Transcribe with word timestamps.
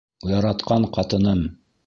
Яратҡан 0.29 0.89
ҡатыным! 0.97 1.47